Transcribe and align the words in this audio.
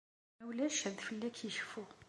Ma 0.37 0.43
ulac 0.49 0.79
ad 0.89 0.97
fell-ak 1.07 1.37
yecfu. 1.41 1.83